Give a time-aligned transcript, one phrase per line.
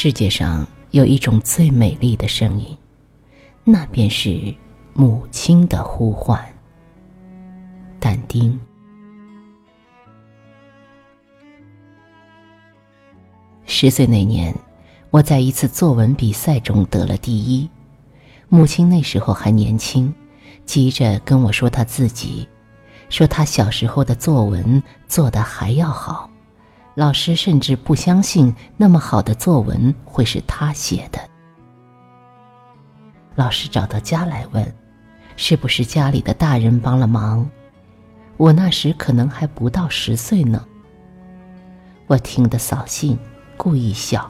[0.00, 2.78] 世界上有一种最美丽的声音，
[3.64, 4.54] 那便是
[4.94, 6.40] 母亲的呼唤。
[7.98, 8.56] 但丁。
[13.66, 14.54] 十岁那年，
[15.10, 17.68] 我在一次作文比赛中得了第一。
[18.48, 20.14] 母亲那时候还年轻，
[20.64, 22.48] 急着跟我说她自己，
[23.10, 26.30] 说她小时候的作文做得还要好。
[26.98, 31.20] 老师甚至不相信那么好的作文会是他写的。
[33.36, 34.74] 老师找到家来问，
[35.36, 37.48] 是不是家里的大人帮了忙？
[38.36, 40.66] 我那时可能还不到十岁呢。
[42.08, 43.16] 我听得扫兴，
[43.56, 44.28] 故意笑。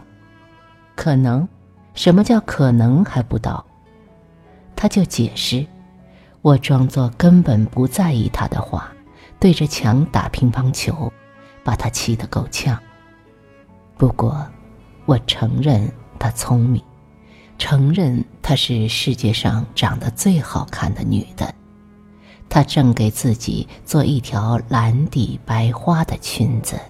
[0.95, 1.48] 可能？
[1.95, 3.64] 什么叫可能还不到？
[4.76, 5.65] 他就解释，
[6.43, 8.93] 我装作根本不在意他的话，
[9.40, 11.10] 对着墙打乒乓球。
[11.69, 12.83] 把他气得够呛。
[13.99, 14.43] 不过，
[15.05, 15.87] 我承认
[16.19, 16.83] 她聪明，
[17.59, 21.55] 承认她是世界上长得最好看的女的。
[22.49, 26.80] 她正给自己做一条蓝底白花的裙子。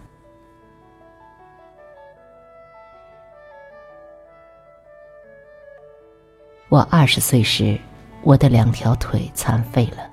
[6.68, 7.76] 我二十岁时，
[8.22, 10.08] 我的两条腿残废了，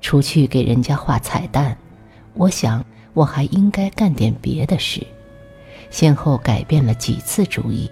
[0.00, 1.76] 出去给人家画彩蛋，
[2.32, 2.82] 我想。
[3.16, 5.02] 我还应该干点别的事，
[5.90, 7.90] 先后改变了几次主意。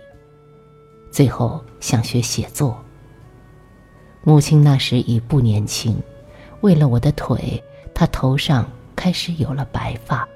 [1.10, 2.78] 最后想学写作。
[4.22, 5.96] 母亲那时已不年轻，
[6.60, 7.62] 为了我的腿，
[7.94, 10.28] 她头上开始有了白发。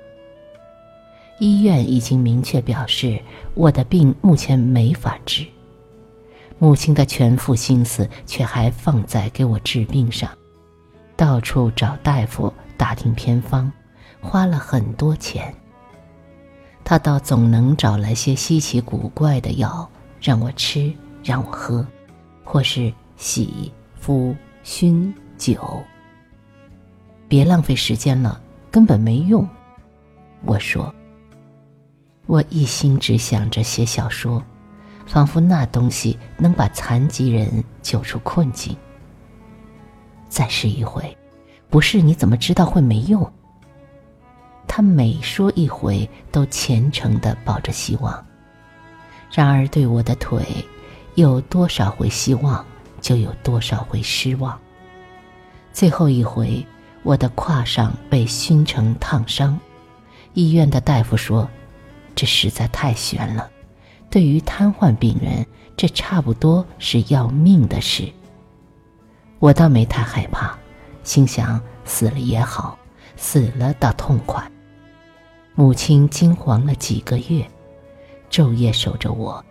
[1.39, 3.20] 医院已经明确表示
[3.52, 5.45] 我的病目前没法治，
[6.58, 10.30] 母亲的全副心思却还放在给我治病上，
[11.14, 13.70] 到处找大夫打听偏方。
[14.20, 15.55] 花了很多钱，
[16.84, 19.89] 他倒总能找来些稀奇古怪的药
[20.20, 20.92] 让我吃，
[21.23, 21.86] 让我喝，
[22.45, 25.83] 或是洗、敷、熏、酒。
[27.28, 28.40] 别浪费时间了，
[28.70, 29.46] 根本没用。
[30.45, 30.95] 我说，
[32.27, 34.42] 我一心只想着写小说，
[35.07, 38.77] 仿佛那东西能把残疾人救出困境。
[40.28, 41.17] 再试一回，
[41.70, 43.30] 不试你怎么知道会没用？
[44.78, 48.24] 他每说一回，都虔诚的抱着希望。
[49.33, 50.46] 然而，对我的腿，
[51.16, 52.64] 有多少回希望，
[53.00, 54.56] 就有多少回失望。
[55.72, 56.64] 最后一回，
[57.02, 59.58] 我的胯上被熏成烫伤，
[60.34, 61.50] 医院的大夫说，
[62.14, 63.50] 这实在太悬了。
[64.08, 65.45] 对于瘫痪病人，
[65.77, 68.08] 这差不多是要命的事。
[69.40, 70.56] 我倒没太害怕，
[71.02, 72.78] 心想死了也好，
[73.16, 74.48] 死了倒痛快。
[75.58, 77.45] 母亲惊惶了几个月，
[78.30, 79.45] 昼夜守着我，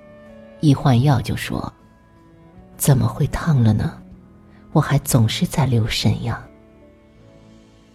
[0.62, 1.74] 一换药就说
[2.80, 4.02] ：“怎么会烫了呢？
[4.72, 6.48] 我还总是在流肾呀。”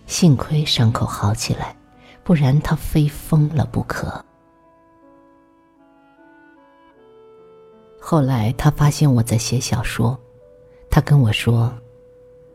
[0.06, 1.74] 幸亏伤口好起来，
[2.22, 4.22] 不然他非疯了不可。
[7.98, 10.20] 后来他发现我在写小说，
[10.90, 11.72] 他跟我说：“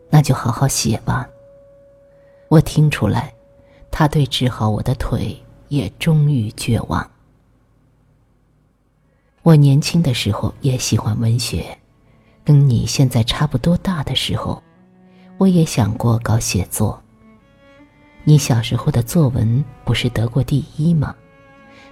[0.07, 1.27] 那就好好写吧。”
[2.47, 3.33] 我听出来，
[3.89, 5.35] 他对治好我的腿。
[5.69, 7.09] 也终于绝望。
[9.43, 11.77] 我年轻的时候也喜欢文学，
[12.43, 14.61] 跟你现在差不多大的时候，
[15.37, 17.01] 我也想过搞写作。
[18.23, 21.15] 你小时候的作文不是得过第一吗？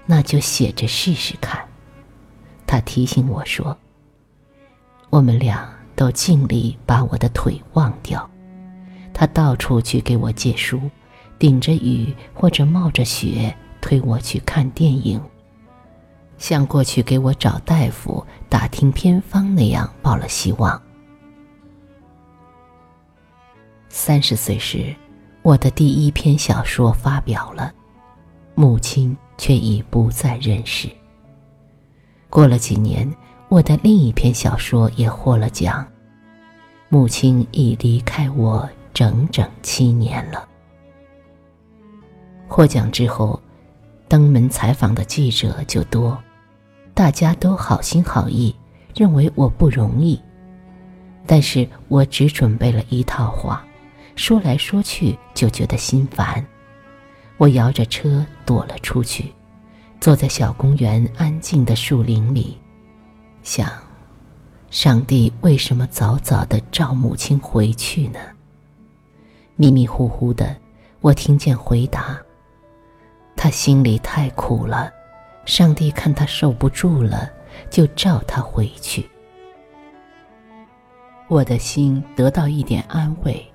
[0.06, 1.66] 那就写着试试看。
[2.68, 3.78] 他提醒我说
[5.10, 8.30] ：“我们俩都尽力把我的腿忘掉。”
[9.14, 10.82] 他到处去给我借书，
[11.40, 13.56] 顶着雨或者冒着雪。
[13.86, 15.22] 推我去看电影，
[16.40, 20.82] 像过去给我找大夫、打听偏方那样抱了希望。
[23.88, 24.92] 三十岁时，
[25.44, 27.72] 我的第一篇小说发表了，
[28.56, 30.90] 母亲却已不在人世。
[32.28, 33.08] 过了几年，
[33.50, 35.86] 我的另一篇小说也获了奖，
[36.90, 40.44] 母亲已离开我整整七年了。
[42.48, 43.40] 获奖之后。
[44.08, 46.18] 登门采访的记者就多，
[46.94, 48.56] 大家都好心好意，
[48.96, 50.20] 认为我不容易。
[51.26, 53.66] 但是我只准备了一套话，
[54.16, 56.46] 说来说去就觉得心烦。
[57.38, 59.34] 我摇着车躲了出去，
[60.00, 62.58] 坐在小公园安静的树林里，
[63.42, 63.68] 想：
[64.70, 68.20] 上帝为什么早早的召母亲回去呢？
[69.56, 70.56] 迷迷糊糊的，
[71.02, 72.18] 我听见回答。
[73.36, 74.92] 他心里太苦了，
[75.46, 77.32] 上帝看他受不住了，
[77.70, 79.08] 就召他回去。
[81.28, 83.46] 我的心得到一点安慰，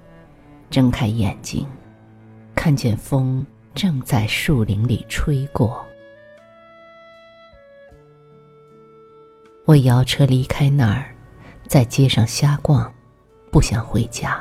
[0.71, 1.67] 睁开眼睛，
[2.55, 3.45] 看见风
[3.75, 5.85] 正在树林里吹过。
[9.67, 11.15] 我摇车离开那儿，
[11.69, 12.93] 在街上瞎逛，
[13.53, 14.41] 不想回家。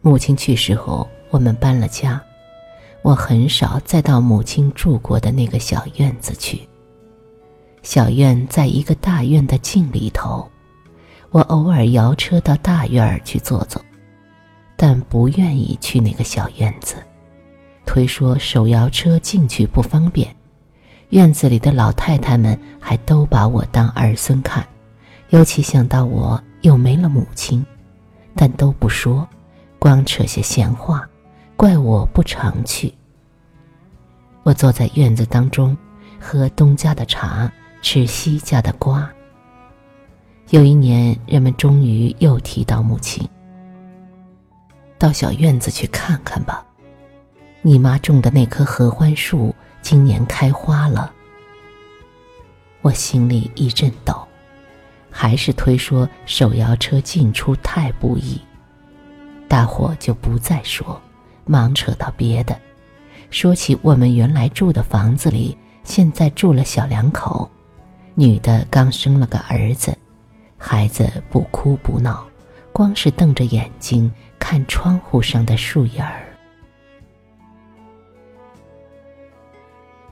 [0.00, 2.22] 母亲去世后，我们搬了家，
[3.04, 6.66] 我很少再到母亲住过的那个小院子去。
[7.82, 10.50] 小院在一个大院的镜里头。
[11.30, 13.84] 我偶尔摇车到大院儿去坐坐，
[14.74, 16.94] 但不愿意去那个小院子，
[17.84, 20.34] 推说手摇车进去不方便。
[21.10, 24.66] 院子里的老太太们还都把我当儿孙看，
[25.28, 27.66] 尤其想到我又没了母亲，
[28.34, 29.28] 但都不说，
[29.78, 31.06] 光扯些闲话，
[31.56, 32.92] 怪我不常去。
[34.42, 35.76] 我坐在院子当中，
[36.20, 39.10] 喝东家的茶，吃西家的瓜。
[40.50, 43.26] 有一年，人们终于又提到母亲。
[44.98, 46.64] 到小院子去看看吧，
[47.62, 51.12] 你妈种的那棵合欢树今年开花了。
[52.82, 54.26] 我心里一阵抖，
[55.10, 58.38] 还是推说手摇车进出太不易。
[59.48, 61.00] 大伙就不再说，
[61.46, 62.58] 忙扯到别的，
[63.30, 67.50] 说起我们原来住的房子里，现在住了小两口，
[68.14, 69.96] 女的刚生了个儿子。
[70.56, 72.24] 孩子不哭不闹，
[72.72, 76.24] 光是瞪着眼睛看窗户上的树影儿。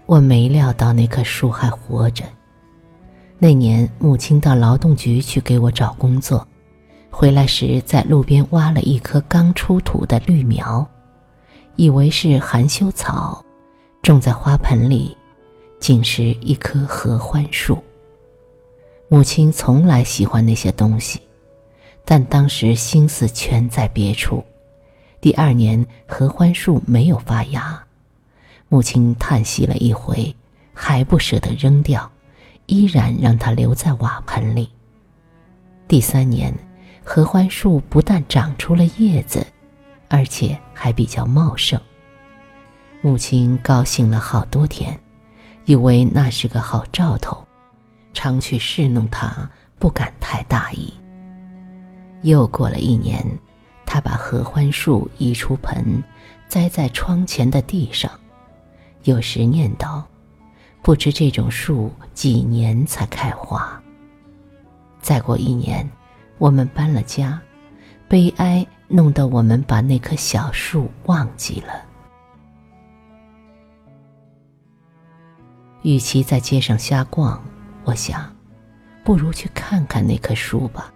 [0.04, 2.24] 我没料到那棵树还活着。
[3.38, 6.46] 那年母亲到劳动局去给我找工作，
[7.10, 10.86] 回来时在路边挖了一棵刚出土的绿苗，
[11.76, 13.44] 以为是含羞草，
[14.02, 15.16] 种在花盆里，
[15.80, 17.82] 竟是一棵合欢树。
[19.08, 21.20] 母亲从来喜欢那些东西，
[22.04, 24.44] 但当时心思全在别处。
[25.20, 27.82] 第二年，合欢树没有发芽，
[28.68, 30.34] 母亲叹息了一回，
[30.72, 32.10] 还不舍得扔掉，
[32.66, 34.68] 依然让它留在瓦盆里。
[35.86, 36.52] 第三年，
[37.04, 39.46] 合欢树不但长出了叶子，
[40.12, 41.80] 而且还比较茂盛。
[43.00, 45.00] 母亲高兴了好多天，
[45.64, 47.42] 以为那是个好兆头。
[48.12, 50.92] 常去侍弄他，不敢太大意。
[52.20, 53.24] 又过了一年，
[53.86, 56.04] 他把合欢树移出盆，
[56.46, 58.10] 栽在窗前的地上。
[59.04, 60.02] 有时念叨
[60.84, 63.82] ：“不知这种树几年才开花。”
[65.00, 65.88] 再过一年，
[66.36, 67.40] 我们搬了家，
[68.08, 71.82] 悲哀弄得我们把那棵小树忘记了。
[75.80, 77.42] 与其在街上瞎逛。
[77.84, 78.32] 我想，
[79.02, 80.92] 不如去看看那棵树吧。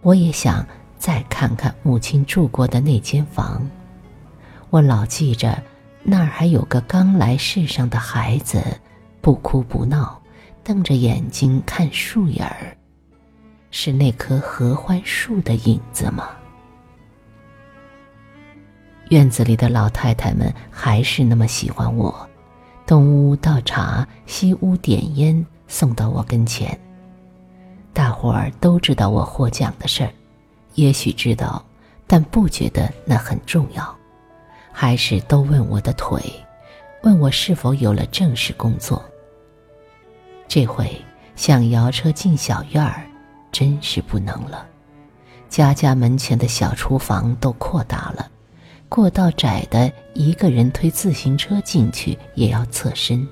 [0.00, 0.66] 我也想
[0.98, 3.64] 再看看母亲住过的那间房。
[4.70, 5.62] 我老记着，
[6.02, 8.60] 那儿还有个刚来世上的孩子，
[9.20, 10.20] 不哭不闹，
[10.64, 12.76] 瞪着眼睛看树影儿。
[13.70, 16.30] 是那棵合欢树的影子吗？
[19.10, 22.28] 院子里的老太太们还是那么喜欢我，
[22.86, 25.44] 东屋倒茶，西屋点烟。
[25.66, 26.76] 送到我跟前。
[27.92, 30.10] 大伙儿都知道我获奖的事儿，
[30.74, 31.64] 也许知道，
[32.08, 33.96] 但不觉得那很重要，
[34.72, 36.20] 还是都问我的腿，
[37.02, 39.04] 问我是否有了正式工作。
[40.48, 40.90] 这回
[41.36, 43.06] 想摇车进小院儿，
[43.52, 44.66] 真是不能了。
[45.48, 48.29] 家家门前的小厨房都扩大了，
[48.90, 53.26] 过道窄的，一个人推自行车进去也要侧身。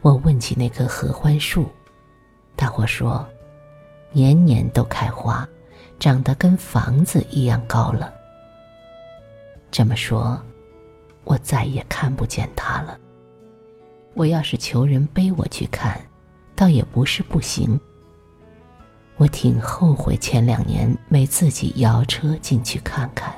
[0.00, 1.70] 我问起那棵合欢树，
[2.56, 3.24] 大伙说，
[4.10, 5.48] 年年都开花，
[6.00, 8.12] 长得跟房子一样高了。
[9.70, 10.36] 这么说，
[11.22, 12.98] 我再也看不见它了。
[14.14, 16.04] 我要是求人背我去看，
[16.56, 17.78] 倒也不是不行。
[19.18, 23.32] 我挺后悔前两年没自己摇车进去看看。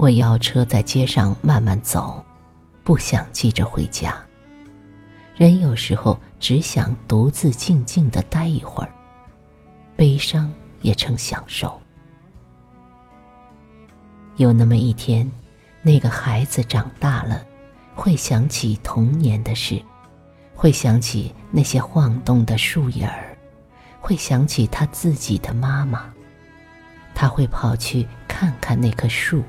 [0.00, 2.24] 我摇车在街上慢慢走，
[2.82, 4.16] 不想急着回家。
[5.36, 8.90] 人有时候只想独自静静的待一会儿，
[9.96, 11.78] 悲伤也成享受。
[14.36, 15.30] 有那么一天，
[15.82, 17.44] 那个孩子长大了，
[17.94, 19.82] 会想起童年的事，
[20.54, 23.36] 会想起那些晃动的树影儿，
[24.00, 26.10] 会想起他自己的妈妈，
[27.14, 29.44] 他会跑去看看那棵树。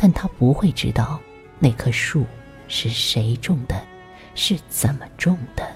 [0.00, 1.20] 但他不会知道，
[1.58, 2.24] 那棵树
[2.68, 3.74] 是谁种的？
[4.36, 5.68] 是怎么种的？